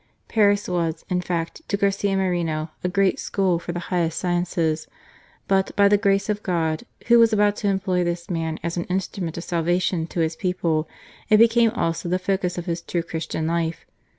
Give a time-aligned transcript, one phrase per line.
[0.27, 4.87] Paris was, in fact, to Garcia Moreno a great school for the highest sciences;
[5.47, 8.85] but, by the grace of God, Who was about to employ this man as an
[8.85, 10.89] instrument of salvation to His people,
[11.29, 13.85] it became also the focus of his true Christian life.